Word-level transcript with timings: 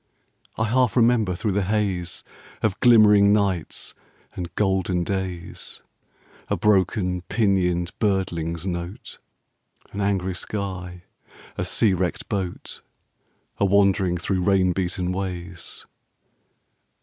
I 0.57 0.63
half 0.63 0.97
remember 0.97 1.35
through 1.35 1.51
the 1.51 1.61
haze 1.61 2.23
Of 2.63 2.79
glimmering 2.79 3.31
nights 3.31 3.93
and 4.35 4.49
golden 4.55 5.03
days, 5.03 5.83
A 6.47 6.57
broken 6.57 7.21
pinioned 7.29 7.91
birdling's 7.99 8.65
note, 8.65 9.19
An 9.91 10.01
angry 10.01 10.33
sky, 10.33 11.03
a 11.55 11.63
sea 11.63 11.93
wrecked 11.93 12.27
boat, 12.29 12.81
A 13.59 13.65
wandering 13.65 14.17
through 14.17 14.41
rain 14.41 14.71
beaten 14.73 15.11
ways! 15.11 15.85